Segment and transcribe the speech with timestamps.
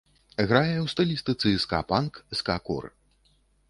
[0.49, 2.13] Грае ў стылістыцы ска-панк,
[2.43, 2.83] ска-кор.